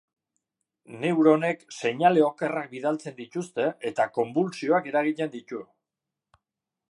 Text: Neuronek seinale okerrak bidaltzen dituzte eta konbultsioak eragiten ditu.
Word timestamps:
Neuronek 1.01 1.61
seinale 1.79 2.23
okerrak 2.29 2.71
bidaltzen 2.71 3.15
dituzte 3.19 3.69
eta 3.91 4.09
konbultsioak 4.17 4.89
eragiten 4.93 5.33
ditu. 5.37 5.61